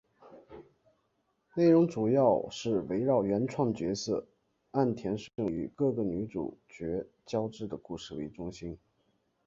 [1.53, 4.25] 内容主要是围绕原创角色
[4.71, 8.79] 岸田瞬与各个女主角交织的故事为中心。